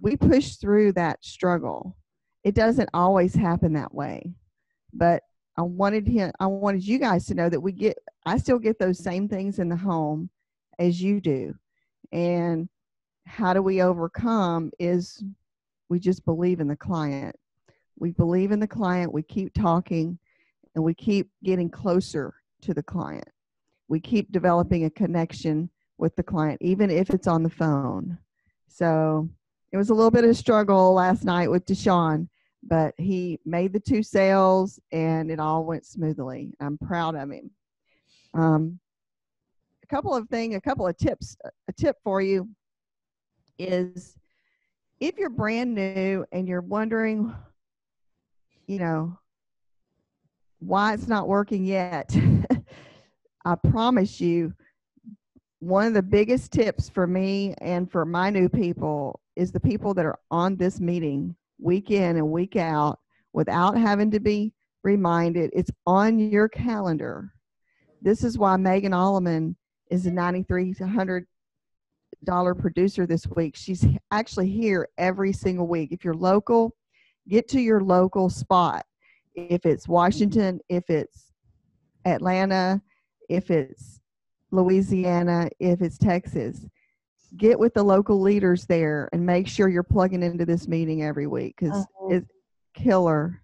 [0.00, 1.96] We push through that struggle
[2.44, 4.34] it doesn't always happen that way.
[4.92, 5.22] But
[5.56, 8.78] i wanted him i wanted you guys to know that we get i still get
[8.78, 10.30] those same things in the home
[10.78, 11.54] as you do.
[12.10, 12.68] And
[13.26, 15.22] how do we overcome is
[15.88, 17.36] we just believe in the client.
[17.98, 20.18] We believe in the client we keep talking
[20.74, 23.28] and we keep getting closer to the client.
[23.88, 28.18] We keep developing a connection with the client even if it's on the phone.
[28.68, 29.28] So
[29.70, 32.28] it was a little bit of struggle last night with Deshaun,
[32.62, 36.54] but he made the two sales and it all went smoothly.
[36.60, 37.50] I'm proud of him.
[38.34, 38.78] Um,
[39.82, 41.36] a couple of things, a couple of tips.
[41.68, 42.48] A tip for you
[43.58, 44.16] is
[45.00, 47.34] if you're brand new and you're wondering,
[48.66, 49.18] you know,
[50.60, 52.16] why it's not working yet,
[53.44, 54.54] I promise you,
[55.58, 59.94] one of the biggest tips for me and for my new people is the people
[59.94, 62.98] that are on this meeting week in and week out
[63.32, 64.52] without having to be
[64.82, 65.50] reminded.
[65.52, 67.32] It's on your calendar.
[68.00, 69.54] This is why Megan Alleman
[69.90, 71.24] is a $9,300
[72.58, 73.56] producer this week.
[73.56, 75.92] She's actually here every single week.
[75.92, 76.74] If you're local,
[77.28, 78.84] get to your local spot.
[79.34, 81.32] If it's Washington, if it's
[82.04, 82.82] Atlanta,
[83.28, 84.00] if it's
[84.50, 86.66] Louisiana, if it's Texas,
[87.36, 91.26] get with the local leaders there and make sure you're plugging into this meeting every
[91.26, 92.16] week because uh-huh.
[92.16, 92.30] it's
[92.74, 93.42] killer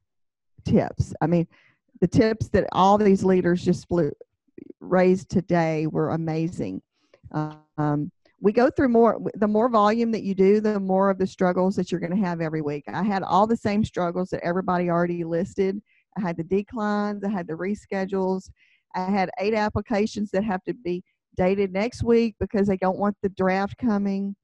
[0.65, 1.15] tips.
[1.21, 1.47] I mean,
[2.01, 4.13] the tips that all these leaders just flew,
[4.81, 6.83] raised today were amazing.
[7.33, 8.11] Um,
[8.41, 11.75] we go through more, the more volume that you do, the more of the struggles
[11.77, 12.85] that you're going to have every week.
[12.87, 15.81] I had all the same struggles that everybody already listed.
[16.17, 18.51] I had the declines, I had the reschedules,
[18.95, 21.03] I had eight applications that have to be
[21.39, 24.35] dated next week because they don't want the draft coming.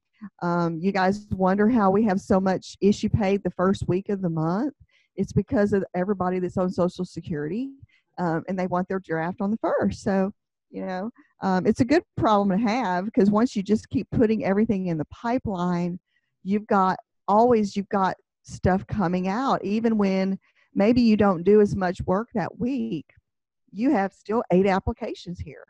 [0.41, 4.21] Um, you guys wonder how we have so much issue paid the first week of
[4.21, 4.73] the month.
[5.15, 7.69] It's because of everybody that's on Social Security,
[8.17, 10.01] um, and they want their draft on the first.
[10.01, 10.31] So,
[10.71, 11.11] you know,
[11.43, 14.97] um, it's a good problem to have because once you just keep putting everything in
[14.97, 15.99] the pipeline,
[16.43, 20.39] you've got always you've got stuff coming out, even when
[20.73, 23.05] maybe you don't do as much work that week.
[23.71, 25.65] You have still eight applications here,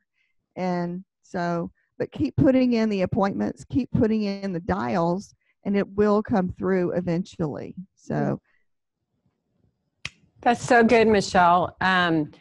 [0.55, 5.87] and so but keep putting in the appointments, keep putting in the dials, and it
[5.95, 7.75] will come through eventually.
[7.95, 8.39] So
[10.41, 11.75] that's so good, Michelle.
[11.81, 12.31] Um,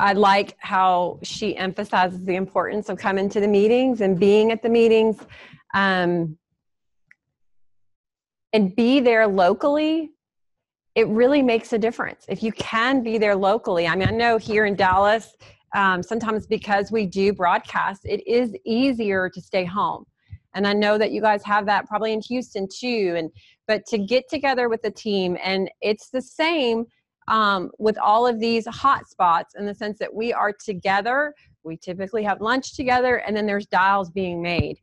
[0.00, 4.62] I like how she emphasizes the importance of coming to the meetings and being at
[4.62, 5.18] the meetings
[5.74, 6.38] um,
[8.52, 10.12] and be there locally.
[10.94, 12.24] It really makes a difference.
[12.28, 15.36] If you can be there locally, I mean, I know here in Dallas,
[15.74, 20.04] um, sometimes because we do broadcast, it is easier to stay home.
[20.54, 23.14] And I know that you guys have that probably in Houston too.
[23.16, 23.30] And
[23.66, 26.86] but to get together with the team, and it's the same
[27.28, 31.34] um, with all of these hot spots in the sense that we are together.
[31.62, 34.78] We typically have lunch together, and then there's dials being made.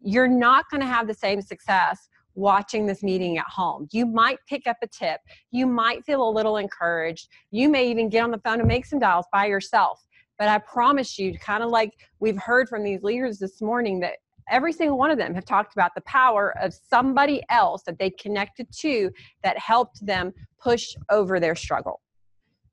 [0.00, 3.88] You're not going to have the same success watching this meeting at home.
[3.90, 5.20] You might pick up a tip.
[5.50, 7.28] You might feel a little encouraged.
[7.50, 10.00] You may even get on the phone and make some dials by yourself.
[10.38, 14.18] But I promise you, kind of like we've heard from these leaders this morning, that
[14.48, 18.10] every single one of them have talked about the power of somebody else that they
[18.10, 19.10] connected to
[19.42, 22.00] that helped them push over their struggle.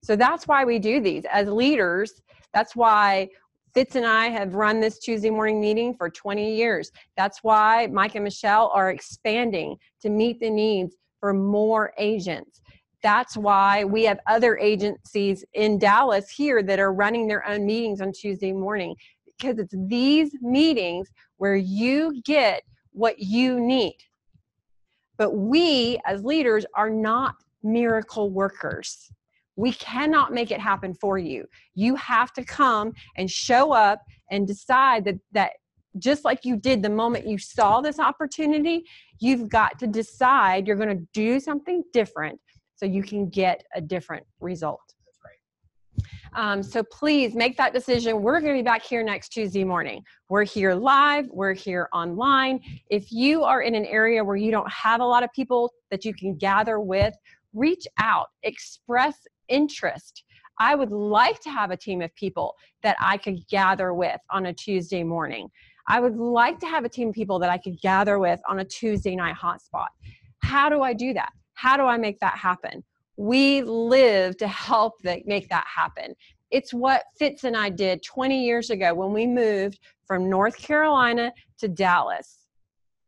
[0.03, 2.21] So that's why we do these as leaders.
[2.53, 3.29] That's why
[3.73, 6.91] Fitz and I have run this Tuesday morning meeting for 20 years.
[7.17, 12.61] That's why Mike and Michelle are expanding to meet the needs for more agents
[13.05, 18.01] that's why we have other agencies in Dallas here that are running their own meetings
[18.01, 18.95] on Tuesday morning
[19.27, 23.95] because it's these meetings where you get what you need.
[25.19, 29.11] But we as leaders are not miracle workers.
[29.55, 31.45] We cannot make it happen for you.
[31.75, 34.01] You have to come and show up
[34.31, 35.51] and decide that that
[35.99, 38.83] just like you did the moment you saw this opportunity,
[39.19, 42.39] you've got to decide you're going to do something different
[42.75, 44.81] so you can get a different result.
[46.33, 48.21] Um, so please make that decision.
[48.21, 50.03] We're going to be back here next Tuesday morning.
[50.27, 52.59] We're here live, we're here online.
[52.89, 56.03] If you are in an area where you don't have a lot of people that
[56.03, 57.15] you can gather with,
[57.53, 59.15] reach out, express
[59.47, 60.23] interest.
[60.59, 64.47] I would like to have a team of people that I could gather with on
[64.47, 65.49] a Tuesday morning.
[65.87, 68.59] I would like to have a team of people that I could gather with on
[68.59, 69.87] a Tuesday night hotspot.
[70.39, 71.29] How do I do that?
[71.55, 72.83] How do I make that happen?
[73.17, 76.15] We live to help that make that happen.
[76.51, 81.33] It's what Fitz and I did 20 years ago when we moved from North Carolina
[81.59, 82.45] to Dallas.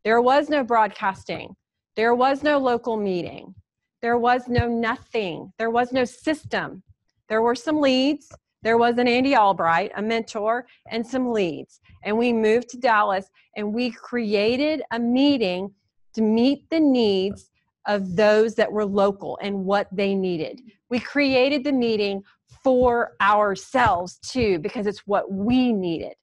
[0.04, 1.56] There was no broadcasting.
[1.95, 3.54] There was no local meeting.
[4.02, 5.52] There was no nothing.
[5.58, 6.84] There was no system.
[7.30, 8.32] There were some leads.
[8.64, 11.80] There was an Andy Albright, a mentor, and some leads.
[12.04, 15.72] And we moved to Dallas and we created a meeting
[16.14, 17.50] to meet the needs
[17.88, 20.61] of those that were local and what they needed.
[20.89, 22.23] We created the meeting
[22.63, 26.13] for ourselves too, because it's what we needed.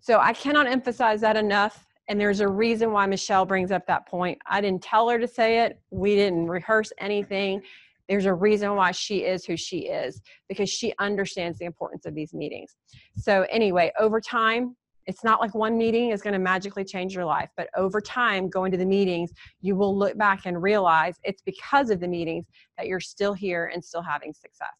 [0.00, 1.86] So I cannot emphasize that enough.
[2.08, 4.38] And there's a reason why Michelle brings up that point.
[4.46, 7.62] I didn't tell her to say it, we didn't rehearse anything.
[8.08, 12.14] There's a reason why she is who she is because she understands the importance of
[12.14, 12.76] these meetings.
[13.16, 14.76] So, anyway, over time,
[15.06, 18.48] it's not like one meeting is going to magically change your life, but over time,
[18.48, 22.46] going to the meetings, you will look back and realize it's because of the meetings
[22.76, 24.74] that you're still here and still having success.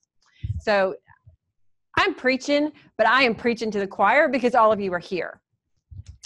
[0.58, 0.94] So
[1.96, 5.40] I'm preaching, but I am preaching to the choir because all of you are here.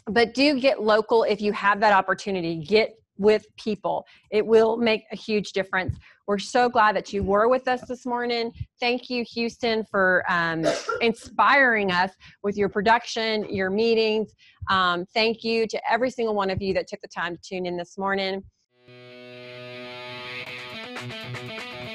[0.07, 2.57] But do get local if you have that opportunity.
[2.57, 4.05] Get with people.
[4.31, 5.97] It will make a huge difference.
[6.27, 8.51] We're so glad that you were with us this morning.
[8.81, 10.65] Thank you, Houston, for um,
[11.01, 12.11] inspiring us
[12.43, 14.35] with your production, your meetings.
[14.69, 17.67] Um, thank you to every single one of you that took the time to tune
[17.67, 18.43] in this morning.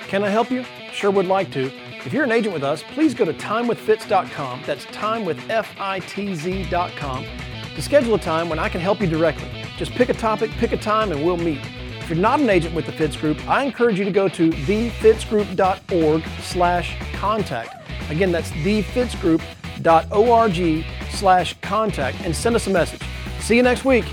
[0.08, 0.64] Can I help you?
[0.94, 1.72] Sure would like to.
[2.06, 4.62] If you're an agent with us, please go to timewithfitz.com.
[4.66, 7.26] That's timewithfitz.com
[7.76, 9.64] to schedule a time when I can help you directly.
[9.78, 11.60] Just pick a topic, pick a time, and we'll meet.
[12.00, 14.52] If you're not an agent with the Fitz Group, I encourage you to go to
[14.52, 17.92] thefitzgroup.org slash contact.
[18.12, 23.02] Again, that's thefitzgroup.org slash contact and send us a message.
[23.40, 24.06] See you next week.